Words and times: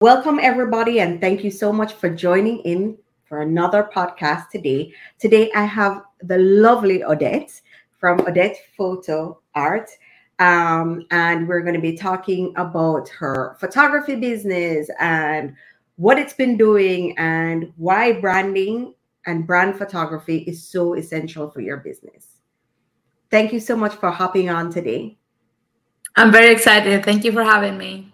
Welcome, 0.00 0.38
everybody, 0.40 1.00
and 1.00 1.20
thank 1.20 1.42
you 1.42 1.50
so 1.50 1.72
much 1.72 1.92
for 1.94 2.08
joining 2.08 2.60
in 2.60 2.96
for 3.24 3.40
another 3.40 3.90
podcast 3.92 4.48
today. 4.48 4.92
Today, 5.18 5.50
I 5.56 5.64
have 5.64 6.04
the 6.22 6.38
lovely 6.38 7.02
Odette 7.02 7.60
from 7.98 8.20
Odette 8.20 8.58
Photo 8.76 9.40
Art. 9.56 9.90
Um, 10.38 11.04
and 11.10 11.48
we're 11.48 11.62
going 11.62 11.74
to 11.74 11.80
be 11.80 11.96
talking 11.96 12.52
about 12.54 13.08
her 13.08 13.56
photography 13.58 14.14
business 14.14 14.88
and 15.00 15.56
what 15.96 16.16
it's 16.16 16.32
been 16.32 16.56
doing 16.56 17.18
and 17.18 17.72
why 17.76 18.20
branding 18.20 18.94
and 19.26 19.48
brand 19.48 19.76
photography 19.76 20.44
is 20.46 20.62
so 20.62 20.94
essential 20.94 21.50
for 21.50 21.60
your 21.60 21.78
business. 21.78 22.36
Thank 23.32 23.52
you 23.52 23.58
so 23.58 23.74
much 23.74 23.96
for 23.96 24.12
hopping 24.12 24.48
on 24.48 24.70
today. 24.70 25.18
I'm 26.14 26.30
very 26.30 26.52
excited. 26.52 27.04
Thank 27.04 27.24
you 27.24 27.32
for 27.32 27.42
having 27.42 27.76
me. 27.76 28.07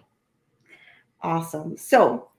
Awesome. 1.25 1.75
So, 1.75 2.29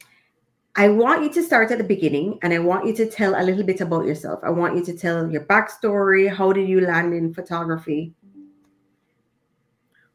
I 0.77 0.89
want 0.89 1.25
you 1.25 1.33
to 1.33 1.43
start 1.43 1.73
at 1.73 1.79
the 1.79 1.85
beginning 1.85 2.39
and 2.43 2.53
I 2.53 2.61
want 2.61 2.87
you 2.87 2.95
to 2.97 3.11
tell 3.11 3.35
a 3.35 3.43
little 3.43 3.65
bit 3.65 3.81
about 3.81 4.05
yourself. 4.05 4.39
I 4.45 4.51
want 4.51 4.77
you 4.77 4.85
to 4.85 4.93
tell 4.93 5.29
your 5.29 5.41
backstory. 5.41 6.33
How 6.33 6.53
did 6.53 6.69
you 6.69 6.83
land 6.83 7.13
in 7.13 7.35
photography? 7.35 8.15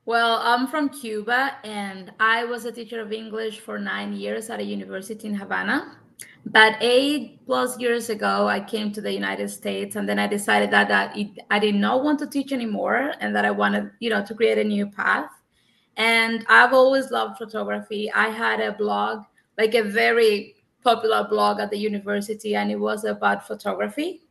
Well, 0.05 0.39
I'm 0.41 0.67
from 0.67 0.87
Cuba 0.87 1.57
and 1.65 2.13
I 2.19 2.45
was 2.45 2.63
a 2.63 2.71
teacher 2.71 3.01
of 3.01 3.11
English 3.11 3.59
for 3.59 3.77
nine 3.77 4.13
years 4.13 4.49
at 4.49 4.61
a 4.61 4.63
university 4.63 5.27
in 5.27 5.33
Havana. 5.33 5.97
But 6.45 6.77
eight 6.79 7.45
plus 7.45 7.77
years 7.77 8.09
ago, 8.09 8.47
I 8.47 8.61
came 8.61 8.93
to 8.93 9.01
the 9.01 9.11
United 9.11 9.49
States 9.49 9.97
and 9.97 10.07
then 10.07 10.17
I 10.17 10.27
decided 10.27 10.71
that, 10.71 10.87
that 10.87 11.17
it, 11.17 11.27
I 11.49 11.59
did 11.59 11.75
not 11.75 12.05
want 12.05 12.19
to 12.19 12.27
teach 12.27 12.53
anymore 12.53 13.13
and 13.19 13.35
that 13.35 13.43
I 13.43 13.51
wanted, 13.51 13.91
you 13.99 14.09
know, 14.11 14.23
to 14.23 14.33
create 14.33 14.59
a 14.59 14.63
new 14.63 14.87
path. 14.87 15.29
And 15.97 16.45
I've 16.49 16.73
always 16.73 17.11
loved 17.11 17.37
photography. 17.37 18.11
I 18.11 18.29
had 18.29 18.59
a 18.59 18.71
blog, 18.71 19.23
like 19.57 19.75
a 19.75 19.83
very 19.83 20.55
popular 20.83 21.27
blog 21.29 21.59
at 21.59 21.69
the 21.69 21.77
university, 21.77 22.55
and 22.55 22.71
it 22.71 22.79
was 22.79 23.03
about 23.03 23.45
photography. 23.45 24.21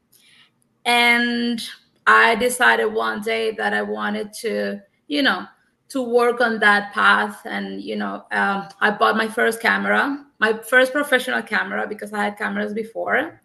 And 0.84 1.62
I 2.06 2.34
decided 2.34 2.86
one 2.86 3.20
day 3.20 3.52
that 3.52 3.72
I 3.74 3.82
wanted 3.82 4.32
to, 4.40 4.80
you 5.06 5.22
know, 5.22 5.46
to 5.90 6.02
work 6.02 6.40
on 6.40 6.58
that 6.60 6.92
path. 6.92 7.42
And, 7.44 7.80
you 7.82 7.96
know, 7.96 8.24
um, 8.32 8.68
I 8.80 8.90
bought 8.90 9.16
my 9.16 9.28
first 9.28 9.60
camera, 9.60 10.24
my 10.38 10.54
first 10.54 10.92
professional 10.92 11.42
camera, 11.42 11.86
because 11.86 12.12
I 12.12 12.24
had 12.24 12.38
cameras 12.38 12.72
before. 12.72 13.42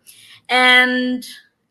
And 0.50 1.26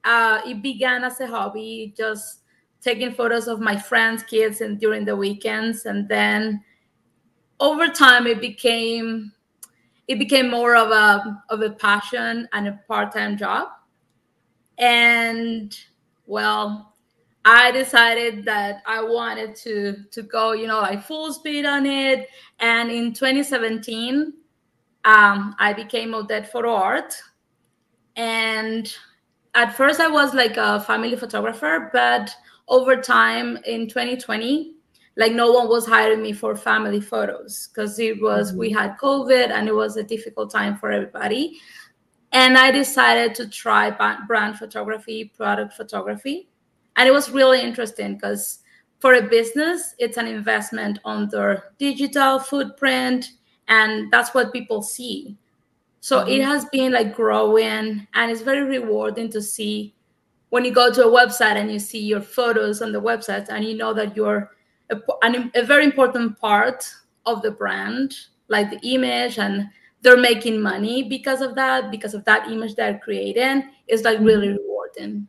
uh, 0.04 0.42
it 0.46 0.62
began 0.62 1.02
as 1.04 1.18
a 1.20 1.26
hobby, 1.26 1.94
just 1.96 2.43
taking 2.84 3.14
photos 3.14 3.48
of 3.48 3.60
my 3.60 3.76
friends' 3.76 4.22
kids 4.22 4.60
and 4.60 4.78
during 4.78 5.04
the 5.04 5.16
weekends, 5.16 5.86
and 5.86 6.06
then 6.08 6.62
over 7.58 7.88
time 7.88 8.26
it 8.26 8.40
became 8.40 9.32
it 10.06 10.18
became 10.18 10.50
more 10.50 10.76
of 10.76 10.90
a 10.90 11.42
of 11.48 11.62
a 11.62 11.70
passion 11.70 12.46
and 12.52 12.68
a 12.68 12.80
part-time 12.86 13.38
job. 13.38 13.68
And 14.78 15.76
well, 16.26 16.94
I 17.44 17.70
decided 17.70 18.44
that 18.44 18.82
I 18.86 19.02
wanted 19.02 19.56
to 19.56 20.04
to 20.10 20.22
go, 20.22 20.52
you 20.52 20.66
know, 20.66 20.80
like 20.80 21.02
full 21.02 21.32
speed 21.32 21.64
on 21.64 21.86
it. 21.86 22.28
And 22.60 22.90
in 22.90 23.14
2017, 23.14 24.32
um, 25.04 25.54
I 25.58 25.72
became 25.72 26.14
Odette 26.14 26.50
Photo 26.50 26.74
Art. 26.74 27.14
And 28.16 28.94
at 29.54 29.74
first, 29.74 30.00
I 30.00 30.08
was 30.08 30.34
like 30.34 30.56
a 30.56 30.80
family 30.80 31.16
photographer, 31.16 31.90
but 31.92 32.34
over 32.68 32.96
time 32.96 33.58
in 33.66 33.88
2020 33.88 34.74
like 35.16 35.32
no 35.32 35.52
one 35.52 35.68
was 35.68 35.86
hiring 35.86 36.22
me 36.22 36.32
for 36.32 36.56
family 36.56 37.00
photos 37.00 37.68
because 37.68 37.98
it 37.98 38.20
was 38.20 38.50
mm-hmm. 38.50 38.60
we 38.60 38.70
had 38.70 38.96
covid 38.98 39.50
and 39.50 39.68
it 39.68 39.74
was 39.74 39.96
a 39.96 40.02
difficult 40.02 40.50
time 40.50 40.76
for 40.76 40.90
everybody 40.90 41.58
and 42.32 42.56
i 42.56 42.70
decided 42.70 43.34
to 43.34 43.48
try 43.48 43.90
brand 44.26 44.56
photography 44.56 45.32
product 45.36 45.72
photography 45.74 46.48
and 46.96 47.08
it 47.08 47.12
was 47.12 47.30
really 47.30 47.60
interesting 47.60 48.14
because 48.14 48.60
for 48.98 49.14
a 49.14 49.22
business 49.22 49.94
it's 49.98 50.16
an 50.16 50.26
investment 50.26 50.98
on 51.04 51.28
their 51.28 51.72
digital 51.78 52.38
footprint 52.38 53.32
and 53.68 54.10
that's 54.10 54.34
what 54.34 54.52
people 54.52 54.82
see 54.82 55.36
so 56.00 56.20
mm-hmm. 56.20 56.30
it 56.30 56.44
has 56.44 56.64
been 56.66 56.92
like 56.92 57.14
growing 57.14 58.06
and 58.14 58.30
it's 58.30 58.42
very 58.42 58.64
rewarding 58.64 59.30
to 59.30 59.42
see 59.42 59.94
when 60.54 60.64
you 60.64 60.70
go 60.70 60.88
to 60.88 61.04
a 61.04 61.10
website 61.10 61.56
and 61.56 61.68
you 61.68 61.80
see 61.80 61.98
your 61.98 62.20
photos 62.20 62.80
on 62.80 62.92
the 62.92 63.00
website 63.00 63.48
and 63.48 63.64
you 63.64 63.76
know 63.76 63.92
that 63.92 64.16
you're 64.16 64.52
a, 64.90 64.96
a 65.56 65.64
very 65.64 65.82
important 65.82 66.38
part 66.38 66.88
of 67.26 67.42
the 67.42 67.50
brand 67.50 68.14
like 68.46 68.70
the 68.70 68.78
image 68.88 69.40
and 69.40 69.68
they're 70.02 70.16
making 70.16 70.62
money 70.62 71.02
because 71.02 71.40
of 71.40 71.56
that 71.56 71.90
because 71.90 72.14
of 72.14 72.24
that 72.24 72.48
image 72.48 72.76
they're 72.76 73.00
creating 73.00 73.68
is 73.88 74.02
like 74.04 74.20
really 74.20 74.46
mm-hmm. 74.46 74.62
rewarding 74.62 75.26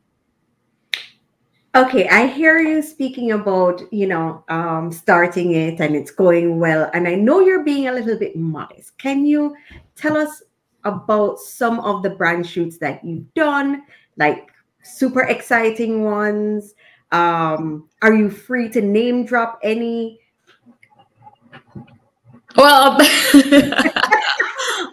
okay 1.74 2.08
i 2.10 2.28
hear 2.28 2.60
you 2.60 2.84
speaking 2.84 3.32
about 3.32 3.82
you 3.92 4.06
know 4.06 4.44
um, 4.50 4.92
starting 4.92 5.54
it 5.54 5.82
and 5.82 5.96
it's 5.96 6.12
going 6.12 6.60
well 6.60 6.88
and 6.94 7.08
i 7.08 7.16
know 7.16 7.40
you're 7.40 7.64
being 7.64 7.88
a 7.88 7.92
little 7.92 8.20
bit 8.20 8.36
modest 8.36 8.96
can 9.00 9.26
you 9.26 9.56
tell 9.96 10.16
us 10.16 10.44
about 10.84 11.40
some 11.40 11.80
of 11.80 12.04
the 12.04 12.12
brand 12.12 12.46
shoots 12.46 12.78
that 12.78 13.04
you've 13.04 13.34
done 13.34 13.82
like 14.18 14.52
super 14.86 15.22
exciting 15.22 16.04
ones? 16.04 16.76
Um, 17.12 17.90
are 18.02 18.14
you 18.14 18.30
free 18.30 18.70
to 18.70 18.82
name 18.82 19.26
drop 19.26 19.60
any? 19.64 20.20
Well, 22.56 22.98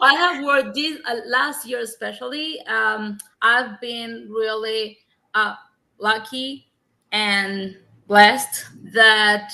I 0.02 0.14
have 0.16 0.44
worked 0.44 0.74
this 0.74 0.98
uh, 1.06 1.16
last 1.26 1.66
year, 1.66 1.80
especially. 1.80 2.60
Um, 2.66 3.18
I've 3.40 3.80
been 3.80 4.28
really 4.30 4.98
uh, 5.34 5.54
lucky 5.98 6.66
and 7.12 7.76
blessed 8.08 8.66
that 8.94 9.52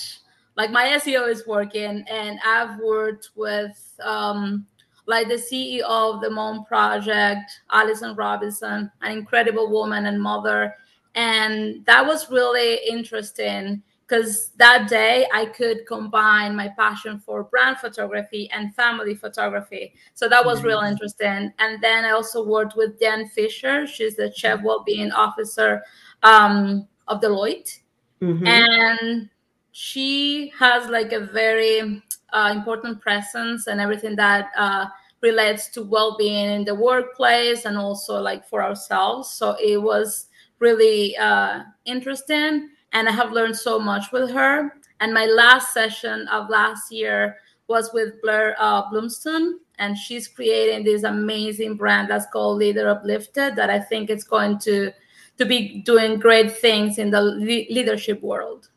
like 0.57 0.71
my 0.71 0.87
SEO 0.99 1.29
is 1.29 1.47
working, 1.47 2.05
and 2.09 2.39
I've 2.45 2.79
worked 2.81 3.31
with 3.37 3.79
um, 4.03 4.67
like 5.09 5.27
the 5.27 5.35
CEO 5.35 5.83
of 5.85 6.21
the 6.21 6.29
Mom 6.29 6.67
Project, 6.67 7.51
Allison 7.73 8.15
Robinson, 8.15 8.93
an 9.01 9.11
incredible 9.11 9.71
woman 9.71 10.05
and 10.05 10.21
mother. 10.23 10.75
And 11.15 11.85
that 11.87 12.07
was 12.07 12.31
really 12.31 12.79
interesting 12.87 13.83
because 14.07 14.51
that 14.59 14.87
day 14.89 15.27
I 15.33 15.47
could 15.47 15.87
combine 15.87 16.55
my 16.55 16.69
passion 16.69 17.19
for 17.19 17.45
brand 17.45 17.79
photography 17.79 18.51
and 18.53 18.75
family 18.75 19.15
photography. 19.15 19.95
So 20.13 20.29
that 20.29 20.45
was 20.45 20.59
mm-hmm. 20.59 20.69
real 20.69 20.81
interesting. 20.81 21.53
And 21.59 21.83
then 21.83 22.05
I 22.05 22.11
also 22.11 22.47
worked 22.47 22.77
with 22.77 23.01
Jen 23.01 23.29
Fisher. 23.29 23.87
She's 23.87 24.15
the 24.15 24.31
chief 24.31 24.61
well-being 24.63 25.11
officer 25.13 25.83
um, 26.23 26.87
of 27.07 27.23
Deloitte. 27.23 27.81
Mm-hmm. 28.21 28.47
And 28.47 29.31
she 29.73 30.53
has 30.59 30.89
like 30.91 31.13
a 31.13 31.21
very 31.21 32.03
uh, 32.33 32.53
important 32.55 33.01
presence 33.01 33.67
and 33.67 33.81
everything 33.81 34.17
that 34.17 34.51
uh, 34.57 34.87
relates 35.23 35.69
to 35.69 35.83
well-being 35.83 36.51
in 36.51 36.65
the 36.65 36.75
workplace 36.75 37.65
and 37.65 37.77
also 37.77 38.21
like 38.21 38.47
for 38.49 38.63
ourselves. 38.63 39.31
So 39.31 39.57
it 39.61 39.81
was 39.83 40.27
really 40.59 41.17
uh, 41.17 41.63
interesting 41.85 42.71
and 42.93 43.09
i 43.09 43.13
have 43.13 43.33
learned 43.33 43.57
so 43.57 43.79
much 43.79 44.13
with 44.13 44.31
her. 44.31 44.73
And 45.01 45.15
my 45.15 45.27
last 45.27 45.73
session 45.73 46.27
of 46.29 46.49
last 46.49 46.91
year 46.91 47.37
was 47.69 47.93
with 47.93 48.21
blair 48.23 48.57
uh, 48.59 48.89
bloomstone 48.91 49.61
and 49.79 49.97
she's 49.97 50.27
creating 50.27 50.85
this 50.85 51.05
amazing 51.05 51.77
brand 51.77 52.11
that's 52.11 52.27
called 52.33 52.59
leader 52.59 52.89
uplifted 52.89 53.55
that 53.57 53.71
i 53.71 53.79
think 53.79 54.11
it's 54.11 54.25
going 54.25 54.59
to 54.59 54.91
to 55.37 55.45
be 55.45 55.83
doing 55.83 56.19
great 56.19 56.51
things 56.51 56.99
in 56.99 57.11
the 57.11 57.21
le- 57.21 57.69
leadership 57.71 58.21
world 58.23 58.71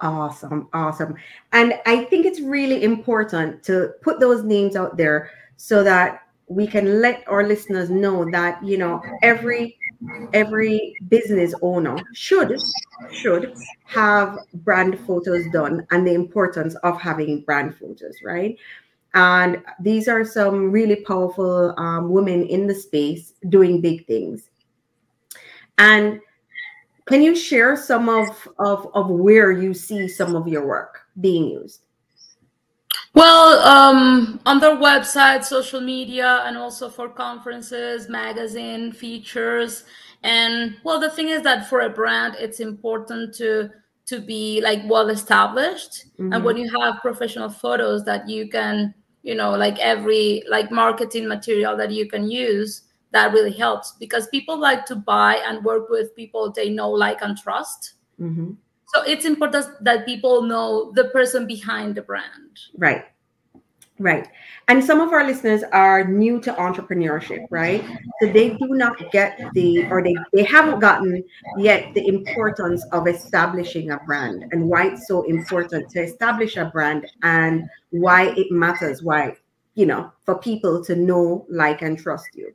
Awesome, 0.00 0.68
awesome. 0.72 1.16
And 1.52 1.74
I 1.86 2.04
think 2.04 2.24
it's 2.24 2.40
really 2.40 2.84
important 2.84 3.62
to 3.64 3.94
put 4.02 4.20
those 4.20 4.44
names 4.44 4.76
out 4.76 4.96
there 4.96 5.30
so 5.56 5.82
that 5.82 6.22
we 6.48 6.66
can 6.66 7.00
let 7.00 7.26
our 7.28 7.46
listeners 7.46 7.90
know 7.90 8.28
that 8.30 8.64
you 8.64 8.78
know 8.78 9.02
every 9.22 9.76
every 10.32 10.94
business 11.08 11.54
owner 11.60 11.96
should 12.14 12.58
should 13.10 13.54
have 13.84 14.38
brand 14.54 14.98
photos 15.00 15.44
done 15.52 15.86
and 15.90 16.06
the 16.06 16.14
importance 16.14 16.74
of 16.76 17.00
having 17.00 17.42
brand 17.42 17.76
photos 17.76 18.16
right 18.24 18.56
and 19.14 19.62
these 19.80 20.08
are 20.08 20.24
some 20.24 20.70
really 20.70 20.96
powerful 20.96 21.74
um, 21.78 22.10
women 22.10 22.44
in 22.44 22.66
the 22.66 22.74
space 22.74 23.34
doing 23.48 23.80
big 23.80 24.06
things 24.06 24.48
and 25.76 26.20
can 27.08 27.22
you 27.22 27.34
share 27.34 27.76
some 27.76 28.08
of, 28.08 28.48
of, 28.58 28.88
of 28.94 29.08
where 29.08 29.50
you 29.50 29.74
see 29.74 30.06
some 30.06 30.36
of 30.36 30.46
your 30.46 30.66
work 30.66 31.00
being 31.20 31.48
used? 31.48 31.84
Well, 33.14 33.58
um, 33.66 34.38
on 34.46 34.60
their 34.60 34.76
website, 34.76 35.42
social 35.42 35.80
media, 35.80 36.42
and 36.44 36.56
also 36.56 36.88
for 36.88 37.08
conferences, 37.08 38.08
magazine 38.08 38.92
features. 38.92 39.84
And 40.22 40.76
well, 40.84 41.00
the 41.00 41.10
thing 41.10 41.28
is 41.28 41.42
that 41.42 41.68
for 41.68 41.80
a 41.80 41.90
brand, 41.90 42.36
it's 42.38 42.60
important 42.60 43.34
to 43.36 43.70
to 44.06 44.20
be 44.20 44.60
like 44.62 44.80
well 44.86 45.10
established. 45.10 46.06
Mm-hmm. 46.14 46.32
And 46.32 46.44
when 46.44 46.56
you 46.56 46.70
have 46.80 47.02
professional 47.02 47.50
photos 47.50 48.04
that 48.04 48.28
you 48.28 48.48
can 48.48 48.94
you 49.22 49.34
know 49.34 49.50
like 49.50 49.78
every 49.78 50.42
like 50.48 50.70
marketing 50.70 51.28
material 51.28 51.76
that 51.76 51.90
you 51.90 52.08
can 52.08 52.30
use 52.30 52.87
that 53.12 53.32
really 53.32 53.52
helps 53.52 53.92
because 53.92 54.26
people 54.28 54.58
like 54.58 54.84
to 54.86 54.94
buy 54.94 55.36
and 55.46 55.64
work 55.64 55.88
with 55.88 56.14
people 56.14 56.50
they 56.52 56.68
know 56.70 56.90
like 56.90 57.22
and 57.22 57.36
trust 57.38 57.94
Mm-hmm. 58.20 58.50
so 58.86 59.02
it's 59.02 59.24
important 59.24 59.64
that 59.84 60.04
people 60.04 60.42
know 60.42 60.90
the 60.96 61.04
person 61.04 61.46
behind 61.46 61.94
the 61.94 62.02
brand 62.02 62.58
Right. 62.76 63.04
Right. 64.00 64.28
And 64.68 64.84
some 64.84 65.00
of 65.00 65.12
our 65.12 65.26
listeners 65.26 65.64
are 65.72 66.04
new 66.04 66.40
to 66.42 66.52
entrepreneurship, 66.52 67.46
right? 67.50 67.84
So 68.20 68.32
they 68.32 68.50
do 68.50 68.68
not 68.68 69.10
get 69.10 69.40
the, 69.54 69.86
or 69.90 70.04
they, 70.04 70.14
they 70.32 70.44
haven't 70.44 70.78
gotten 70.78 71.24
yet 71.56 71.92
the 71.94 72.06
importance 72.06 72.86
of 72.92 73.08
establishing 73.08 73.90
a 73.90 73.98
brand 73.98 74.44
and 74.52 74.68
why 74.68 74.88
it's 74.88 75.08
so 75.08 75.22
important 75.24 75.90
to 75.90 76.00
establish 76.00 76.56
a 76.56 76.66
brand 76.66 77.06
and 77.24 77.64
why 77.90 78.34
it 78.36 78.52
matters, 78.52 79.02
why, 79.02 79.34
you 79.74 79.86
know, 79.86 80.12
for 80.24 80.38
people 80.38 80.84
to 80.84 80.94
know, 80.94 81.44
like, 81.50 81.82
and 81.82 81.98
trust 81.98 82.28
you, 82.34 82.54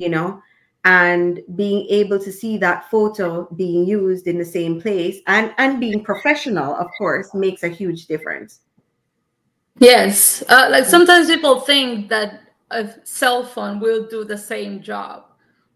you 0.00 0.08
know? 0.08 0.42
And 0.84 1.40
being 1.54 1.86
able 1.90 2.18
to 2.18 2.32
see 2.32 2.56
that 2.58 2.90
photo 2.90 3.46
being 3.54 3.84
used 3.86 4.26
in 4.26 4.38
the 4.38 4.44
same 4.44 4.80
place 4.80 5.20
and, 5.26 5.54
and 5.58 5.78
being 5.78 6.02
professional, 6.02 6.74
of 6.74 6.86
course, 6.96 7.34
makes 7.34 7.62
a 7.62 7.68
huge 7.68 8.06
difference. 8.06 8.60
Yes, 9.78 10.42
uh, 10.48 10.68
like 10.70 10.86
sometimes 10.86 11.28
people 11.28 11.60
think 11.60 12.08
that 12.08 12.42
a 12.70 12.88
cell 13.04 13.44
phone 13.44 13.80
will 13.80 14.06
do 14.06 14.24
the 14.24 14.36
same 14.36 14.82
job, 14.82 15.24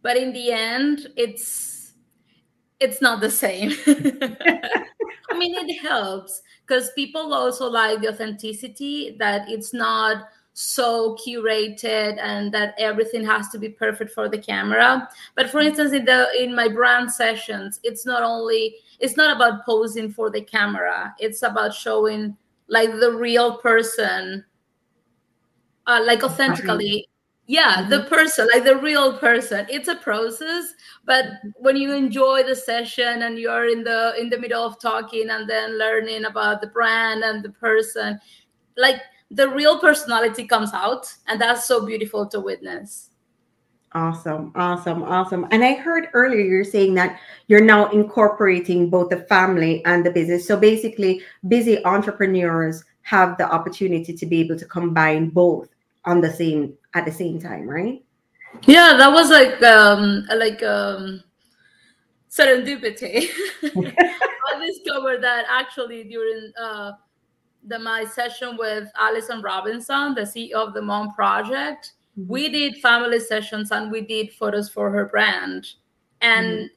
but 0.03 0.17
in 0.17 0.32
the 0.32 0.53
end, 0.53 1.09
it's 1.17 1.93
it's 2.81 3.00
not 3.00 3.20
the 3.20 3.31
same. 3.31 3.73
I 3.87 5.38
mean, 5.38 5.55
it 5.55 5.81
helps 5.81 6.43
because 6.67 6.91
people 6.93 7.32
also 7.32 7.69
like 7.69 8.00
the 8.00 8.09
authenticity 8.09 9.17
that 9.19 9.49
it's 9.49 9.73
not 9.73 10.29
so 10.55 11.17
curated 11.17 12.17
and 12.23 12.53
that 12.53 12.75
everything 12.79 13.25
has 13.25 13.49
to 13.51 13.59
be 13.59 13.69
perfect 13.69 14.12
for 14.12 14.29
the 14.29 14.39
camera. 14.39 15.09
But 15.35 15.51
for 15.51 15.61
instance, 15.61 15.93
in 15.93 16.05
the 16.05 16.29
in 16.41 16.55
my 16.55 16.69
brand 16.69 17.12
sessions, 17.12 17.81
it's 17.83 18.06
not 18.06 18.23
only 18.23 18.77
it's 19.01 19.17
not 19.17 19.35
about 19.35 19.67
posing 19.67 20.11
for 20.12 20.31
the 20.31 20.41
camera; 20.41 21.15
it's 21.19 21.43
about 21.43 21.75
showing 21.75 22.37
like 22.69 22.91
the 23.01 23.12
real 23.12 23.59
person 23.59 24.45
uh, 25.87 26.03
like 26.06 26.23
authentically 26.23 27.06
yeah 27.47 27.83
Mhm. 27.83 27.91
the 27.91 28.01
person 28.05 28.49
like 28.55 28.65
the 28.65 28.77
real 28.77 29.19
person 29.19 29.67
it's 29.69 29.89
a 29.89 29.97
process 29.97 30.73
but 31.05 31.27
when 31.56 31.77
you 31.77 31.93
enjoy 31.93 32.43
the 32.43 32.56
session 32.56 33.21
and 33.23 33.39
you're 33.39 33.69
in 33.69 33.85
the 33.85 34.15
in 34.19 34.31
the 34.31 34.39
middle 34.39 34.65
of 34.65 34.81
talking 34.81 35.29
and 35.29 35.47
then 35.47 35.77
learning 35.79 36.25
about 36.25 36.62
the 36.62 36.67
brand 36.69 37.23
and 37.23 37.43
the 37.43 37.51
person 37.51 38.19
like 38.79 39.03
the 39.35 39.49
real 39.49 39.79
personality 39.79 40.47
comes 40.47 40.73
out 40.73 41.13
and 41.29 41.41
that's 41.41 41.67
so 41.67 41.85
beautiful 41.85 42.27
to 42.27 42.41
witness 42.41 43.11
Awesome, 43.97 44.51
awesome, 44.57 45.05
awesome. 45.05 45.47
And 45.53 45.63
I 45.63 45.75
heard 45.75 46.09
earlier 46.15 46.41
you're 46.41 46.65
saying 46.65 46.95
that 46.95 47.21
you're 47.47 47.63
now 47.63 47.89
incorporating 47.93 48.91
both 48.91 49.09
the 49.09 49.19
family 49.29 49.85
and 49.85 50.05
the 50.05 50.11
business. 50.11 50.49
So 50.49 50.59
basically, 50.59 51.23
busy 51.47 51.79
entrepreneurs 51.85 52.83
have 53.03 53.39
the 53.39 53.49
opportunity 53.49 54.13
to 54.13 54.27
be 54.27 54.41
able 54.41 54.59
to 54.59 54.65
combine 54.65 55.29
both 55.31 55.69
on 56.07 56.21
the 56.21 56.29
same 56.29 56.75
at 56.95 57.05
the 57.05 57.13
same 57.13 57.41
time, 57.41 57.71
right? 57.71 58.05
yeah 58.63 58.97
that 58.97 59.11
was 59.11 59.31
like 59.31 59.63
um 59.63 60.27
like 60.37 60.63
um 60.63 61.23
serendipity 62.31 63.29
i 63.63 64.67
discovered 64.67 65.23
that 65.23 65.45
actually 65.49 66.05
during 66.05 66.53
uh 66.61 66.93
the 67.67 67.79
my 67.79 68.05
session 68.05 68.57
with 68.59 68.89
allison 68.99 69.41
robinson 69.43 70.15
the 70.15 70.23
ceo 70.23 70.55
of 70.55 70.75
the 70.75 70.83
mom 70.83 71.13
project. 71.15 71.93
We 72.29 72.49
did 72.49 72.77
family 72.77 73.19
sessions 73.21 73.73
and 73.73 73.91
we 73.91 74.01
did 74.03 74.33
photos 74.33 74.71
for 74.71 74.91
her 74.93 75.07
brand. 75.07 75.67
And 76.21 76.71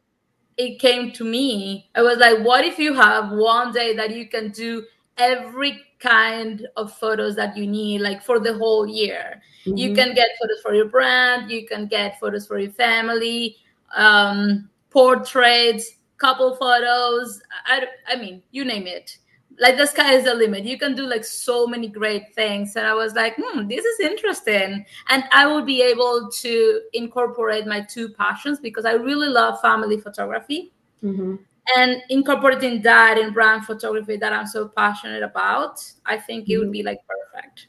it 0.58 0.80
came 0.80 1.12
to 1.14 1.24
me 1.24 1.90
i 1.96 2.02
was 2.02 2.18
like 2.18 2.40
what 2.40 2.66
if 2.66 2.80
you 2.80 2.94
have 2.94 3.32
one 3.32 3.72
day 3.72 3.96
that 3.96 4.16
you 4.16 4.28
can 4.28 4.52
do 4.52 4.84
every 5.18 5.82
kind 6.00 6.68
of 6.78 6.94
photos 6.98 7.36
that 7.36 7.56
you 7.58 7.68
need 7.68 8.02
like 8.02 8.22
for 8.24 8.40
the 8.40 8.54
whole 8.58 8.88
year? 8.88 9.42
You 9.66 9.92
Mhm. 9.92 9.96
can 9.96 10.16
get 10.16 10.30
photos 10.40 10.62
for 10.62 10.74
your 10.74 10.86
brand 10.90 11.52
you 11.52 11.68
can 11.68 11.88
get 11.88 12.20
photos 12.20 12.48
for 12.48 12.58
your 12.60 12.72
family 12.72 13.58
um 13.96 14.70
portraits 14.90 15.92
couple 16.18 16.56
photos 16.56 17.42
I, 17.66 17.86
I 18.08 18.16
mean 18.16 18.42
you 18.52 18.66
name 18.66 18.88
it 18.88 19.18
like 19.60 19.78
the 19.78 19.86
sky 19.88 20.14
is 20.14 20.26
the 20.26 20.34
limit. 20.36 20.64
You 20.66 20.78
can 20.78 20.96
do 20.96 21.08
like 21.08 21.24
so 21.26 21.66
many 21.68 21.88
great 21.88 22.34
things. 22.36 22.76
And 22.76 22.86
i 22.88 22.94
was 22.94 23.14
like 23.14 23.36
hmm 23.38 23.68
this 23.68 23.84
is 23.86 24.00
interesting. 24.00 24.86
And 25.10 25.24
i 25.32 25.46
will 25.48 25.64
be 25.64 25.82
able 25.82 26.30
to 26.32 26.82
incorporate 26.94 27.66
my 27.68 27.82
two 27.82 28.10
passions 28.10 28.60
because 28.60 28.86
i 28.86 28.94
really 28.94 29.28
love 29.28 29.60
family 29.62 30.00
photography. 30.00 30.72
Mhm. 31.04 31.40
and 31.76 32.02
incorporating 32.10 32.82
that 32.82 33.18
in 33.18 33.34
brand 33.34 33.66
photography 33.66 34.16
that 34.18 34.32
i'm 34.34 34.48
so 34.48 34.68
passionate 34.70 35.22
about 35.24 35.84
i 36.06 36.18
think 36.18 36.50
it 36.50 36.58
would 36.58 36.72
be 36.72 36.82
like 36.84 37.00
perfect. 37.08 37.68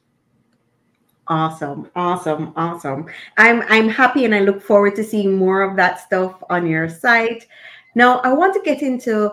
Awesome, 1.31 1.91
awesome, 1.95 2.53
awesome. 2.57 3.07
I'm 3.37 3.63
I'm 3.69 3.89
happy 3.89 4.25
and 4.25 4.35
I 4.35 4.41
look 4.41 4.63
forward 4.63 4.97
to 4.97 5.05
seeing 5.05 5.37
more 5.37 5.61
of 5.63 5.77
that 5.77 6.01
stuff 6.01 6.43
on 6.49 6.67
your 6.67 6.89
site. 6.89 7.47
Now, 7.95 8.21
I 8.21 8.33
want 8.33 8.55
to 8.55 8.63
get 8.63 8.81
into 8.83 9.33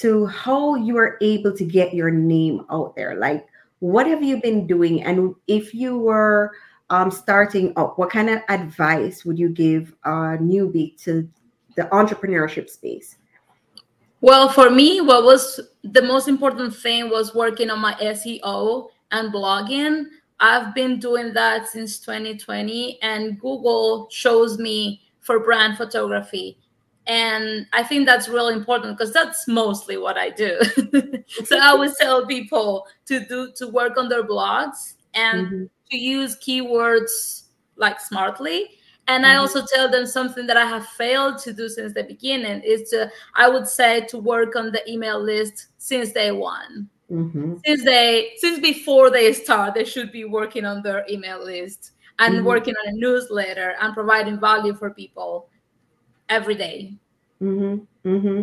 to 0.00 0.26
how 0.26 0.74
you 0.74 0.96
are 0.98 1.18
able 1.20 1.56
to 1.56 1.64
get 1.64 1.94
your 1.94 2.10
name 2.10 2.66
out 2.70 2.94
there. 2.96 3.14
Like, 3.16 3.46
what 3.78 4.06
have 4.06 4.22
you 4.22 4.40
been 4.40 4.66
doing? 4.66 5.02
And 5.02 5.34
if 5.46 5.74
you 5.74 5.98
were 5.98 6.52
um, 6.90 7.10
starting 7.10 7.72
up, 7.76 7.98
what 7.98 8.10
kind 8.10 8.30
of 8.30 8.42
advice 8.48 9.24
would 9.24 9.38
you 9.38 9.48
give 9.48 9.94
a 10.04 10.38
newbie 10.38 11.00
to 11.04 11.28
the 11.76 11.82
entrepreneurship 11.84 12.68
space? 12.70 13.16
Well, 14.20 14.48
for 14.48 14.70
me, 14.70 15.00
what 15.00 15.24
was 15.24 15.60
the 15.82 16.02
most 16.02 16.28
important 16.28 16.74
thing 16.74 17.10
was 17.10 17.34
working 17.34 17.70
on 17.70 17.80
my 17.80 17.94
SEO 17.94 18.88
and 19.12 19.32
blogging. 19.32 20.06
I've 20.40 20.74
been 20.74 20.98
doing 20.98 21.32
that 21.34 21.68
since 21.68 21.98
2020, 22.00 22.98
and 23.02 23.40
Google 23.40 24.08
shows 24.10 24.58
me 24.58 25.02
for 25.20 25.40
brand 25.40 25.76
photography. 25.76 26.58
And 27.06 27.66
I 27.72 27.82
think 27.84 28.06
that's 28.06 28.28
really 28.28 28.54
important 28.54 28.96
because 28.98 29.12
that's 29.12 29.46
mostly 29.46 29.96
what 29.96 30.16
I 30.18 30.30
do. 30.30 30.58
so 31.44 31.58
I 31.58 31.74
would 31.74 31.92
tell 32.00 32.26
people 32.26 32.86
to 33.06 33.20
do 33.26 33.52
to 33.56 33.68
work 33.68 33.96
on 33.96 34.08
their 34.08 34.24
blogs 34.24 34.94
and 35.14 35.46
Mhm. 35.46 35.70
to 35.90 35.96
use 35.96 36.36
keywords 36.38 37.44
like 37.76 38.00
smartly 38.00 38.70
and 39.08 39.24
i 39.24 39.34
Mhm. 39.34 39.38
also 39.40 39.64
tell 39.74 39.88
them 39.88 40.04
something 40.06 40.46
that 40.46 40.56
i 40.56 40.64
have 40.64 40.86
failed 40.98 41.38
to 41.38 41.52
do 41.52 41.68
since 41.68 41.92
the 41.94 42.02
beginning 42.02 42.60
is 42.62 42.88
to 42.90 43.08
i 43.34 43.48
would 43.48 43.66
say 43.68 44.00
to 44.08 44.18
work 44.18 44.56
on 44.56 44.72
the 44.72 44.82
email 44.90 45.20
list 45.20 45.68
since 45.78 46.12
day 46.12 46.32
one 46.32 46.88
Mhm. 47.10 47.60
since 47.64 47.84
they 47.84 48.32
since 48.38 48.58
before 48.60 49.10
they 49.10 49.32
start 49.32 49.74
they 49.74 49.84
should 49.84 50.10
be 50.10 50.24
working 50.24 50.64
on 50.64 50.82
their 50.82 51.04
email 51.08 51.42
list 51.44 51.92
and 52.18 52.34
Mhm. 52.34 52.44
working 52.44 52.74
on 52.82 52.88
a 52.94 52.96
newsletter 52.96 53.76
and 53.80 53.94
providing 53.94 54.40
value 54.40 54.74
for 54.74 54.90
people 54.90 55.48
every 56.28 56.54
day 56.54 56.92
Mm-hmm. 57.42 58.08
Mm-hmm. 58.08 58.42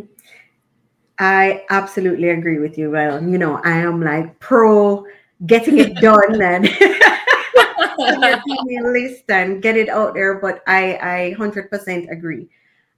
I 1.20 1.64
absolutely 1.70 2.30
agree 2.30 2.60
with 2.60 2.78
you. 2.78 2.92
Well, 2.92 3.24
you 3.24 3.38
know, 3.38 3.62
I 3.64 3.78
am 3.78 4.02
like 4.02 4.40
pro 4.40 5.06
getting 5.46 5.80
it 5.80 5.96
done 6.02 6.42
and 6.42 6.66
list 8.84 9.24
and 9.30 9.62
get 9.62 9.78
it 9.78 9.90
out 9.90 10.14
there. 10.14 10.40
But 10.40 10.64
I, 10.68 10.98
I 10.98 11.36
hundred 11.38 11.70
percent 11.70 12.10
agree. 12.12 12.50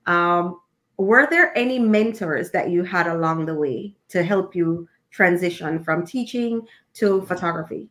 Um, 0.05 0.59
were 0.97 1.27
there 1.29 1.57
any 1.57 1.77
mentors 1.77 2.51
that 2.51 2.69
you 2.69 2.83
had 2.83 3.07
along 3.07 3.45
the 3.45 3.55
way 3.55 3.93
to 4.09 4.23
help 4.23 4.55
you 4.55 4.87
transition 5.11 5.83
from 5.83 6.05
teaching 6.05 6.65
to 6.95 7.21
photography? 7.23 7.89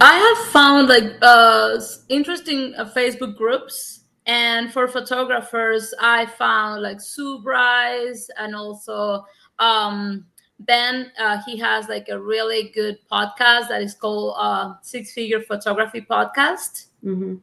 I 0.00 0.14
have 0.14 0.52
found 0.52 0.88
like 0.88 1.16
uh, 1.22 1.80
interesting 2.08 2.74
uh, 2.76 2.84
Facebook 2.84 3.36
groups, 3.36 4.01
and 4.26 4.72
for 4.72 4.86
photographers, 4.86 5.92
I 6.00 6.26
found 6.26 6.82
like 6.82 7.00
Sue 7.00 7.40
Bryce 7.40 8.30
and 8.38 8.54
also 8.54 9.24
um, 9.58 10.26
Ben. 10.60 11.10
Uh, 11.18 11.40
he 11.44 11.58
has 11.58 11.88
like 11.88 12.08
a 12.08 12.20
really 12.20 12.70
good 12.74 12.98
podcast 13.10 13.68
that 13.68 13.82
is 13.82 13.94
called 13.94 14.36
uh, 14.38 14.74
Six 14.82 15.12
Figure 15.12 15.40
Photography 15.40 16.00
Podcast. 16.00 16.86
Mm-hmm. 17.04 17.36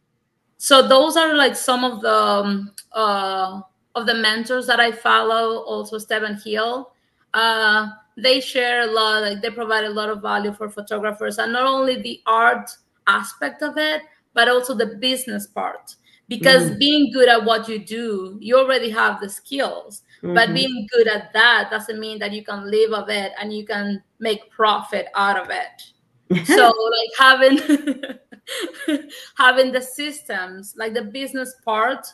So 0.58 0.88
those 0.88 1.18
are 1.18 1.36
like 1.36 1.56
some 1.56 1.84
of 1.84 2.02
the 2.02 2.14
um, 2.14 2.72
uh, 2.94 3.62
of 3.96 4.06
the 4.06 4.14
mentors 4.16 4.68
that 4.68 4.80
I 4.80 4.92
follow. 4.92 5.64
Also, 5.64 5.98
Stephen 5.98 6.40
Hill. 6.44 6.92
Uh, 7.34 7.90
they 8.18 8.40
share 8.40 8.82
a 8.82 8.92
lot 8.92 9.22
like 9.22 9.42
they 9.42 9.50
provide 9.50 9.86
a 9.86 9.90
lot 9.90 10.10
of 10.10 10.22
value 10.22 10.52
for 10.54 10.70
photographers 10.70 11.38
and 11.38 11.54
not 11.54 11.66
only 11.66 12.02
the 12.02 12.22
art 12.26 12.70
aspect 13.08 13.62
of 13.62 13.78
it 13.78 14.02
but 14.34 14.50
also 14.50 14.74
the 14.74 14.98
business 15.00 15.48
part 15.48 15.96
because 16.30 16.72
being 16.78 17.12
good 17.12 17.28
at 17.28 17.44
what 17.44 17.68
you 17.68 17.80
do 17.80 18.38
you 18.40 18.58
already 18.58 18.90
have 18.90 19.20
the 19.20 19.28
skills 19.28 20.04
but 20.22 20.50
Mhm. 20.50 20.54
being 20.54 20.88
good 20.92 21.08
at 21.08 21.34
that 21.34 21.70
doesn't 21.72 22.00
mean 22.00 22.20
that 22.20 22.32
you 22.32 22.44
can 22.44 22.70
live 22.70 22.94
of 22.94 23.10
it 23.10 23.34
and 23.40 23.52
you 23.52 23.66
can 23.66 24.02
make 24.20 24.50
profit 24.52 25.08
out 25.16 25.38
of 25.38 25.50
it 25.50 26.46
so 26.46 26.72
like 26.98 27.12
having 27.18 27.58
having 29.38 29.72
the 29.72 29.82
systems 29.82 30.76
like 30.78 30.94
the 30.94 31.04
business 31.04 31.56
part 31.66 32.06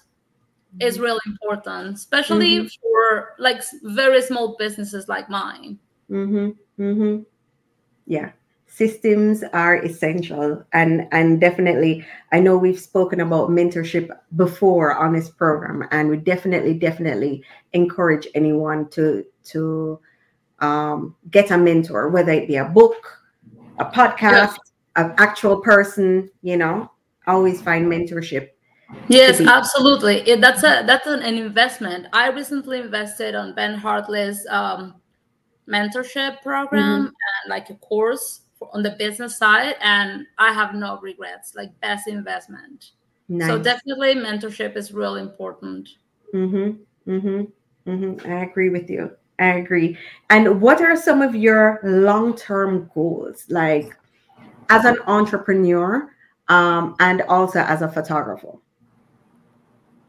is 0.79 0.99
really 0.99 1.21
important 1.25 1.95
especially 1.95 2.59
mm-hmm. 2.59 2.67
for 2.81 3.35
like 3.37 3.61
very 3.83 4.21
small 4.21 4.55
businesses 4.57 5.07
like 5.07 5.29
mine 5.29 5.77
mm-hmm. 6.09 6.49
Mm-hmm. 6.81 7.23
yeah 8.05 8.31
systems 8.75 9.41
are 9.53 9.77
essential. 9.77 10.61
And 10.73 11.07
and 11.11 11.39
definitely 11.39 12.05
i 12.33 12.39
know 12.39 12.57
we've 12.57 12.79
spoken 12.79 13.21
about 13.21 13.49
mentorship 13.49 14.09
before 14.35 14.93
on 14.95 15.13
this 15.13 15.29
program 15.29 15.87
and 15.91 16.09
we 16.09 16.17
definitely 16.17 16.73
definitely 16.73 17.43
encourage 17.73 18.27
anyone 18.35 18.89
to 18.89 19.23
to 19.51 19.99
um, 20.59 21.15
get 21.31 21.51
a 21.51 21.57
mentor 21.57 22.09
whether 22.09 22.31
it 22.31 22.47
be 22.47 22.57
a 22.57 22.65
book 22.65 23.21
a 23.79 23.85
podcast 23.85 24.57
an 24.95 25.13
actual 25.17 25.61
person 25.61 26.29
you 26.41 26.57
know? 26.57 26.91
Always 27.27 27.61
find 27.61 27.87
mentorship 27.87 28.49
yes 29.07 29.41
absolutely. 29.41 30.17
It, 30.29 30.41
that's 30.41 30.63
a 30.63 30.83
that's 30.85 31.07
an, 31.07 31.21
an, 31.21 31.35
investment. 31.35 32.07
I 32.13 32.29
recently 32.29 32.79
invested 32.79 33.33
on 33.33 33.55
ben 33.55 33.75
hartley's 33.75 34.45
um, 34.49 34.95
mentorship 35.67 36.41
program 36.43 36.83
mm-hmm. 36.83 37.05
and 37.05 37.49
like 37.49 37.69
a 37.71 37.75
course 37.75 38.41
on 38.73 38.83
the 38.83 38.91
business 38.91 39.37
side 39.37 39.75
and 39.81 40.25
i 40.37 40.51
have 40.51 40.73
no 40.73 40.99
regrets 41.01 41.55
like 41.55 41.77
best 41.81 42.07
investment. 42.07 42.91
Nice. 43.27 43.47
so 43.47 43.57
definitely 43.57 44.13
mentorship 44.13 44.77
is 44.77 44.91
really 44.91 45.21
important. 45.21 45.89
Mm-hmm 46.33 47.11
mm-hmm 47.11 47.89
mm-hmm. 47.89 48.31
I 48.31 48.43
agree 48.43 48.69
with 48.69 48.89
you. 48.89 49.11
I 49.39 49.53
agree. 49.55 49.97
And 50.29 50.61
what 50.61 50.79
are 50.79 50.95
some 50.95 51.23
of 51.23 51.35
your 51.35 51.79
long-term 51.83 52.91
goals? 52.93 53.45
Like 53.49 53.97
as 54.69 54.85
an 54.85 54.99
entrepreneur 55.07 56.11
um, 56.49 56.95
and 56.99 57.23
also 57.23 57.59
as 57.59 57.81
a 57.81 57.89
photographer. 57.89 58.53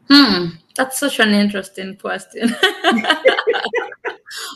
Hmm 0.09 0.57
that's 0.77 0.99
such 0.99 1.19
an 1.19 1.31
interesting 1.31 1.97
question 1.97 2.55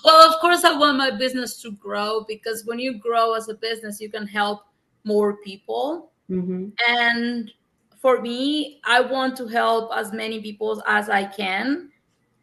well, 0.04 0.30
of 0.30 0.40
course, 0.40 0.64
I 0.64 0.78
want 0.78 0.98
my 0.98 1.12
business 1.12 1.62
to 1.62 1.72
grow 1.72 2.26
because 2.28 2.66
when 2.66 2.80
you 2.80 2.98
grow 2.98 3.34
as 3.34 3.50
a 3.50 3.54
business, 3.54 4.02
you 4.02 4.10
can 4.10 4.28
help 4.28 4.62
more 5.04 5.38
people. 5.38 6.12
Mm-hmm. 6.30 6.70
And 6.88 7.52
for 7.98 8.22
me, 8.22 8.82
I 8.86 9.02
want 9.02 9.38
to 9.38 9.48
help 9.48 9.92
as 9.96 10.12
many 10.12 10.42
people 10.42 10.82
as 10.88 11.10
I 11.10 11.26
can, 11.26 11.92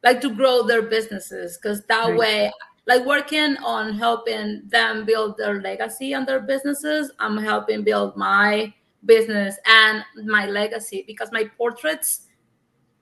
like 0.05 0.21
to 0.21 0.35
grow 0.35 0.63
their 0.63 0.83
businesses 0.83 1.59
because 1.59 1.85
that 1.87 2.09
right. 2.09 2.19
way, 2.19 2.53
like 2.87 3.05
working 3.05 3.57
on 3.59 3.95
helping 3.95 4.63
them 4.69 5.05
build 5.05 5.37
their 5.37 5.61
legacy 5.61 6.13
and 6.13 6.27
their 6.27 6.41
businesses, 6.41 7.11
I'm 7.19 7.37
helping 7.37 7.83
build 7.83 8.17
my 8.17 8.73
business 9.05 9.57
and 9.67 10.05
my 10.25 10.47
legacy 10.47 11.05
because 11.07 11.31
my 11.33 11.45
portraits 11.57 12.27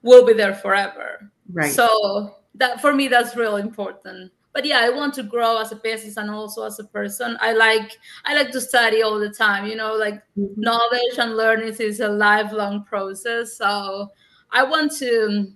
will 0.01 0.25
be 0.25 0.33
there 0.33 0.55
forever. 0.55 1.31
Right. 1.51 1.71
So 1.71 2.36
that 2.57 2.81
for 2.81 2.93
me 2.93 3.07
that's 3.07 3.35
real 3.35 3.57
important. 3.57 4.31
But 4.53 4.65
yeah 4.65 4.79
i 4.81 4.89
want 4.89 5.13
to 5.15 5.23
grow 5.23 5.59
as 5.59 5.71
a 5.71 5.75
business 5.75 6.17
and 6.17 6.29
also 6.29 6.63
as 6.63 6.79
a 6.79 6.83
person. 6.83 7.37
I 7.39 7.53
like 7.53 7.97
i 8.25 8.33
like 8.33 8.51
to 8.51 8.61
study 8.61 9.01
all 9.03 9.19
the 9.19 9.29
time 9.29 9.67
you 9.67 9.75
know 9.75 9.93
like 9.93 10.15
mm-hmm. 10.37 10.59
knowledge 10.59 11.17
and 11.17 11.37
learning 11.37 11.75
is 11.79 11.99
a 11.99 12.09
lifelong 12.09 12.83
process. 12.85 13.57
So 13.57 14.11
i 14.51 14.63
want 14.63 14.91
to 14.93 15.51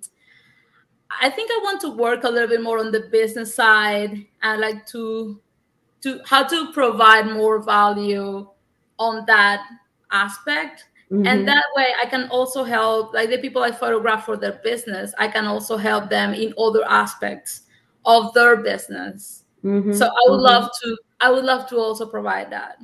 i 1.22 1.30
think 1.30 1.50
i 1.52 1.60
want 1.64 1.82
to 1.82 1.90
work 1.90 2.24
a 2.24 2.30
little 2.30 2.48
bit 2.48 2.62
more 2.62 2.80
on 2.80 2.92
the 2.92 3.08
business 3.12 3.56
side 3.56 4.26
and 4.44 4.62
like 4.62 4.86
to 4.86 5.40
to 6.02 6.20
how 6.26 6.44
to 6.44 6.72
provide 6.74 7.28
more 7.28 7.62
value 7.64 8.48
on 8.98 9.26
that 9.26 9.62
aspect 10.12 10.86
Mm-hmm. 11.12 11.28
And 11.28 11.48
that 11.48 11.66
way 11.76 11.94
I 12.02 12.06
can 12.06 12.30
also 12.30 12.64
help 12.64 13.14
like 13.14 13.30
the 13.30 13.38
people 13.38 13.62
I 13.62 13.72
photograph 13.72 14.26
for 14.26 14.38
their 14.38 14.62
business, 14.64 15.14
I 15.18 15.28
can 15.28 15.46
also 15.46 15.76
help 15.76 16.10
them 16.10 16.34
in 16.34 16.54
other 16.58 16.86
aspects 16.88 17.64
of 18.06 18.34
their 18.34 18.58
business. 18.58 19.44
Mm-hmm. 19.64 19.92
So 19.92 20.06
I 20.06 20.30
would 20.30 20.38
mm-hmm. 20.38 20.44
love 20.44 20.70
to 20.84 20.98
I 21.20 21.30
would 21.30 21.44
love 21.44 21.68
to 21.70 21.78
also 21.78 22.06
provide 22.06 22.50
that. 22.52 22.78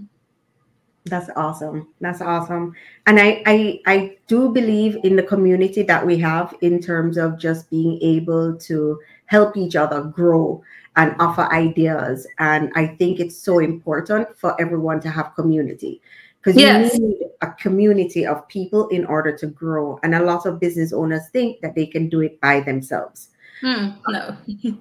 That's 1.05 1.29
awesome. 1.37 1.87
That's 2.01 2.19
awesome. 2.19 2.75
And 3.05 3.17
I, 3.17 3.41
I 3.45 3.79
I 3.85 4.17
do 4.27 4.49
believe 4.49 4.97
in 5.05 5.15
the 5.15 5.23
community 5.23 5.81
that 5.83 6.05
we 6.05 6.17
have 6.17 6.53
in 6.59 6.81
terms 6.81 7.17
of 7.17 7.39
just 7.39 7.69
being 7.69 7.97
able 8.01 8.57
to 8.57 8.99
help 9.27 9.55
each 9.55 9.77
other 9.77 10.01
grow 10.01 10.61
and 10.97 11.15
offer 11.19 11.43
ideas. 11.53 12.27
And 12.39 12.71
I 12.75 12.87
think 12.87 13.21
it's 13.21 13.37
so 13.37 13.59
important 13.59 14.37
for 14.37 14.59
everyone 14.59 14.99
to 15.01 15.09
have 15.09 15.33
community 15.35 16.01
because 16.47 16.61
yes. 16.61 16.93
you 16.93 17.09
need 17.09 17.17
a 17.41 17.51
community 17.51 18.25
of 18.25 18.47
people 18.47 18.87
in 18.87 19.05
order 19.05 19.35
to 19.35 19.47
grow. 19.47 19.99
And 20.01 20.15
a 20.15 20.23
lot 20.23 20.45
of 20.45 20.61
business 20.61 20.93
owners 20.93 21.27
think 21.33 21.59
that 21.59 21.75
they 21.75 21.85
can 21.85 22.07
do 22.07 22.21
it 22.21 22.39
by 22.39 22.61
themselves. 22.61 23.31
Hmm, 23.59 23.89
no, 24.07 24.37
you, 24.45 24.77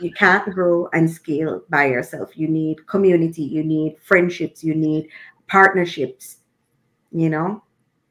you 0.00 0.10
can't 0.16 0.50
grow 0.54 0.88
and 0.94 1.10
scale 1.10 1.62
by 1.68 1.88
yourself. 1.88 2.38
You 2.38 2.48
need 2.48 2.86
community, 2.86 3.42
you 3.42 3.62
need 3.62 3.98
friendships, 4.02 4.64
you 4.64 4.74
need 4.74 5.10
partnerships. 5.46 6.38
You 7.12 7.28
know, 7.28 7.62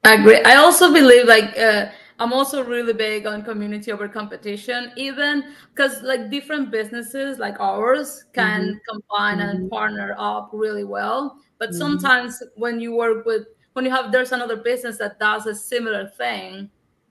I 0.03 0.13
agree. 0.13 0.43
I 0.43 0.57
also 0.57 0.93
believe 0.93 1.25
like 1.25 1.57
uh, 1.57 1.88
I'm 2.19 2.31
also 2.31 2.63
really 2.63 2.93
big 2.93 3.25
on 3.25 3.41
community 3.41 3.91
over 3.91 4.07
competition, 4.07 4.91
even 4.97 5.55
because 5.73 6.03
like 6.03 6.29
different 6.29 6.69
businesses 6.69 7.39
like 7.39 7.59
ours 7.59 8.25
can 8.33 8.62
mm-hmm. 8.62 8.77
combine 8.88 9.39
mm-hmm. 9.39 9.57
and 9.57 9.71
partner 9.71 10.15
up 10.19 10.51
really 10.53 10.83
well. 10.83 11.39
But 11.63 11.70
mm-hmm. 11.70 11.77
sometimes 11.77 12.43
when 12.55 12.82
you 12.82 12.93
work 12.93 13.25
with 13.25 13.48
when 13.72 13.86
you 13.86 13.91
have 13.91 14.12
there's 14.12 14.34
another 14.34 14.58
business 14.58 14.98
that 14.98 15.17
does 15.17 15.46
a 15.46 15.55
similar 15.55 16.10
thing, 16.10 16.70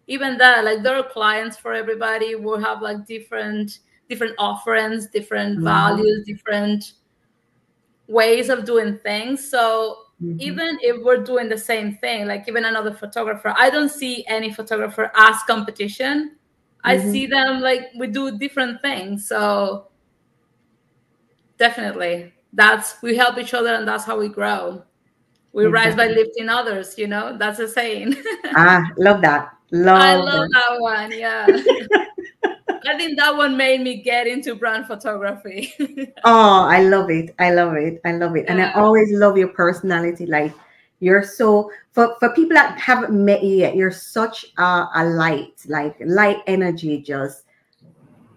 even 0.08 0.36
that 0.36 0.62
like 0.62 0.82
there 0.82 0.94
are 0.94 1.08
clients 1.08 1.56
for 1.56 1.72
everybody. 1.72 2.34
We'll 2.34 2.60
have 2.60 2.82
like 2.82 3.06
different 3.06 3.78
different 4.10 4.34
offerings, 4.36 5.06
different 5.06 5.56
mm-hmm. 5.56 5.64
values, 5.64 6.26
different 6.26 6.92
ways 8.08 8.50
of 8.50 8.66
doing 8.66 8.98
things. 8.98 9.48
So 9.50 9.96
Mm-hmm. 10.22 10.40
even 10.40 10.78
if 10.82 11.02
we're 11.02 11.24
doing 11.24 11.48
the 11.48 11.58
same 11.58 11.96
thing 11.96 12.28
like 12.28 12.44
even 12.46 12.64
another 12.64 12.92
photographer 12.92 13.52
i 13.56 13.68
don't 13.68 13.88
see 13.88 14.24
any 14.28 14.52
photographer 14.52 15.10
as 15.16 15.34
competition 15.48 16.36
mm-hmm. 16.36 16.88
i 16.88 16.96
see 16.96 17.26
them 17.26 17.60
like 17.60 17.88
we 17.98 18.06
do 18.06 18.38
different 18.38 18.80
things 18.82 19.26
so 19.26 19.88
definitely 21.58 22.32
that's 22.52 23.00
we 23.02 23.16
help 23.16 23.38
each 23.38 23.54
other 23.54 23.74
and 23.74 23.86
that's 23.86 24.04
how 24.04 24.18
we 24.18 24.28
grow 24.28 24.82
we 25.52 25.66
exactly. 25.66 25.88
rise 25.88 25.96
by 25.96 26.14
lifting 26.14 26.48
others 26.48 26.98
you 26.98 27.06
know 27.06 27.36
that's 27.38 27.58
a 27.58 27.68
saying 27.68 28.14
ah 28.56 28.84
love 28.98 29.20
that 29.20 29.52
love 29.70 30.00
i 30.00 30.14
love 30.14 30.48
that 30.50 30.80
one 30.80 31.12
yeah 31.12 31.46
I 32.84 32.96
think 32.96 33.18
that 33.18 33.36
one 33.36 33.56
made 33.56 33.80
me 33.80 34.02
get 34.02 34.26
into 34.26 34.54
brand 34.54 34.86
photography. 34.86 35.72
oh, 36.24 36.64
I 36.64 36.82
love 36.82 37.10
it. 37.10 37.34
I 37.38 37.52
love 37.52 37.74
it. 37.74 38.00
I 38.04 38.12
love 38.12 38.36
it. 38.36 38.44
Yeah. 38.44 38.52
And 38.52 38.62
I 38.62 38.72
always 38.72 39.12
love 39.12 39.36
your 39.38 39.48
personality. 39.48 40.26
Like 40.26 40.52
you're 41.00 41.22
so 41.22 41.70
for, 41.92 42.16
for 42.18 42.30
people 42.30 42.54
that 42.54 42.78
haven't 42.78 43.12
met 43.12 43.42
you 43.42 43.56
yet, 43.56 43.76
you're 43.76 43.90
such 43.90 44.46
a, 44.58 44.86
a 44.94 45.04
light, 45.04 45.62
like 45.68 45.96
light 46.00 46.38
energy, 46.46 47.00
just 47.00 47.44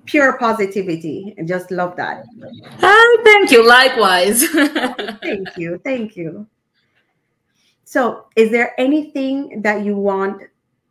pure 0.06 0.38
positivity. 0.38 1.34
And 1.38 1.48
just 1.48 1.72
love 1.72 1.96
that. 1.98 2.26
Oh, 2.82 3.22
thank 3.24 3.52
you. 3.52 3.68
Likewise. 3.68 4.48
Thank 4.50 5.58
you. 5.58 5.80
Thank 5.84 6.16
you. 6.16 6.48
So 7.84 8.26
is 8.36 8.52
there 8.52 8.74
anything 8.80 9.62
that 9.62 9.86
you 9.86 9.96
want 9.96 10.42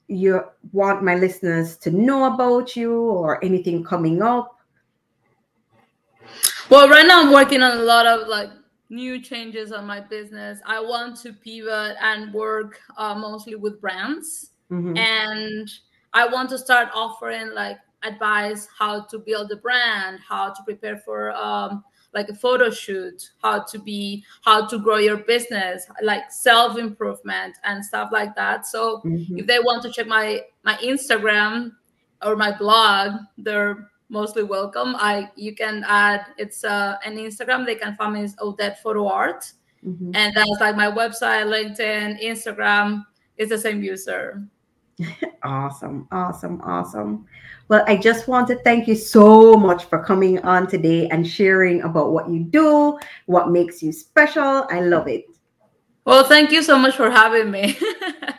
you 0.06 0.44
want 0.72 1.02
my 1.02 1.14
listeners 1.14 1.76
to 1.78 1.90
know 1.90 2.34
about 2.34 2.76
you 2.76 2.94
or 2.94 3.42
anything 3.44 3.82
coming 3.82 4.22
up? 4.22 4.58
Well 6.70 6.88
right 6.88 7.06
now 7.06 7.22
i'm 7.22 7.32
working 7.32 7.62
on 7.62 7.78
a 7.78 7.82
lot 7.82 8.06
of 8.06 8.28
like 8.28 8.50
new 8.90 9.20
changes 9.20 9.72
on 9.72 9.86
my 9.86 10.00
business. 10.00 10.60
I 10.66 10.80
want 10.80 11.16
to 11.22 11.32
pivot 11.32 11.96
and 12.00 12.32
work 12.32 12.78
uh, 12.96 13.14
mostly 13.14 13.56
with 13.56 13.80
brands. 13.80 14.50
Mm-hmm. 14.70 14.96
and 14.96 15.70
i 16.14 16.26
want 16.26 16.48
to 16.48 16.56
start 16.56 16.88
offering 16.94 17.52
like 17.52 17.76
advice 18.04 18.68
how 18.78 19.02
to 19.04 19.18
build 19.18 19.50
a 19.52 19.56
brand, 19.56 20.20
how 20.26 20.52
to 20.52 20.62
prepare 20.64 20.98
for 20.98 21.32
um, 21.32 21.84
like 22.14 22.28
a 22.28 22.34
photo 22.34 22.70
shoot, 22.70 23.30
how 23.42 23.62
to 23.62 23.78
be, 23.78 24.24
how 24.42 24.66
to 24.66 24.78
grow 24.78 24.96
your 24.96 25.18
business, 25.18 25.86
like 26.02 26.30
self 26.30 26.78
improvement 26.78 27.56
and 27.64 27.84
stuff 27.84 28.10
like 28.12 28.34
that. 28.36 28.66
So 28.66 29.02
mm-hmm. 29.04 29.38
if 29.38 29.46
they 29.46 29.58
want 29.58 29.82
to 29.82 29.90
check 29.90 30.06
my 30.06 30.42
my 30.62 30.76
Instagram 30.76 31.72
or 32.22 32.36
my 32.36 32.56
blog, 32.56 33.12
they're 33.36 33.90
mostly 34.08 34.44
welcome. 34.44 34.94
I 34.96 35.30
you 35.36 35.54
can 35.54 35.84
add 35.86 36.26
it's 36.38 36.64
uh, 36.64 36.96
an 37.04 37.16
Instagram. 37.16 37.66
They 37.66 37.74
can 37.74 37.96
find 37.96 38.14
me 38.14 38.22
as 38.22 38.36
Odette 38.40 38.82
Photo 38.82 39.08
Art, 39.08 39.52
mm-hmm. 39.84 40.12
and 40.14 40.32
that's 40.34 40.60
like 40.60 40.76
my 40.76 40.90
website, 40.90 41.46
LinkedIn, 41.46 42.22
Instagram. 42.22 43.04
It's 43.36 43.50
the 43.50 43.58
same 43.58 43.82
user. 43.82 44.46
awesome, 45.42 46.06
awesome, 46.12 46.60
awesome. 46.62 47.26
Well, 47.68 47.84
I 47.86 47.96
just 47.96 48.28
want 48.28 48.48
to 48.48 48.56
thank 48.56 48.86
you 48.86 48.94
so 48.94 49.54
much 49.54 49.84
for 49.86 50.02
coming 50.04 50.38
on 50.40 50.66
today 50.66 51.08
and 51.08 51.26
sharing 51.26 51.82
about 51.82 52.12
what 52.12 52.28
you 52.28 52.40
do, 52.40 52.98
what 53.26 53.50
makes 53.50 53.82
you 53.82 53.92
special. 53.92 54.66
I 54.70 54.80
love 54.80 55.08
it. 55.08 55.24
Well, 56.04 56.24
thank 56.24 56.50
you 56.50 56.62
so 56.62 56.78
much 56.78 56.96
for 56.96 57.10
having 57.10 57.50
me. 57.50 57.72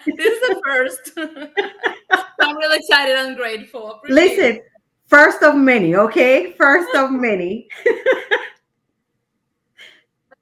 this 0.05 0.19
is 0.19 0.39
the 0.50 0.62
first. 0.63 1.12
I'm 2.39 2.57
really 2.57 2.77
excited 2.77 3.15
and 3.15 3.35
grateful. 3.35 4.00
Listen, 4.07 4.57
it. 4.57 4.65
first 5.07 5.41
of 5.41 5.55
many, 5.55 5.95
okay? 5.95 6.51
First 6.51 6.95
of 6.95 7.12
many. 7.12 7.67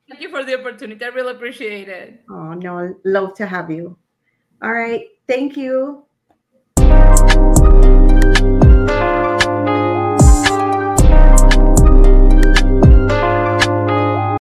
thank 0.09 0.21
you 0.21 0.29
for 0.29 0.43
the 0.43 0.59
opportunity. 0.59 1.03
I 1.03 1.07
really 1.09 1.31
appreciate 1.31 1.87
it. 1.87 2.21
Oh, 2.29 2.53
no, 2.53 2.93
love 3.05 3.35
to 3.35 3.45
have 3.45 3.71
you. 3.71 3.97
All 4.61 4.73
right. 4.73 5.07
Thank 5.27 5.57
you. 5.57 6.02